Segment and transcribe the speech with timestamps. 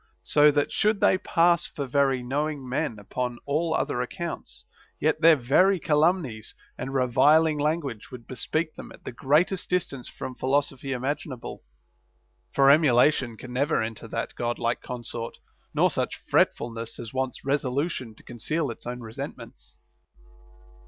[0.23, 4.65] So that, should they pass for very knowing men upon all other accounts,
[4.99, 10.09] yet their very calumnies and reviling lan guage would bespeak them at the greatest distance
[10.09, 11.61] from philosophy imaginable.
[12.51, 15.37] For emulation can never enter that God like consort,
[15.71, 19.77] nor such fretfulness as wants resolu tion to conceal its own resentments.